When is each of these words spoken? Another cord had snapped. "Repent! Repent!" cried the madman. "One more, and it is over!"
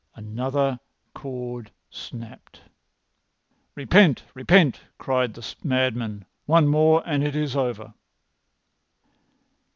Another 0.15 0.79
cord 1.13 1.65
had 1.67 1.73
snapped. 1.91 2.61
"Repent! 3.75 4.23
Repent!" 4.33 4.81
cried 4.97 5.35
the 5.35 5.47
madman. 5.63 6.25
"One 6.47 6.67
more, 6.67 7.03
and 7.05 7.23
it 7.23 7.35
is 7.35 7.55
over!" 7.55 7.93